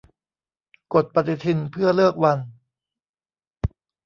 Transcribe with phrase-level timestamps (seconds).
[0.93, 2.39] กดปฏิทินเพื่อเลือกวัน